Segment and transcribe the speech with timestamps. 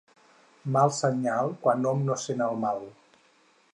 [0.75, 2.83] Mal senyal quan hom no sent el mal.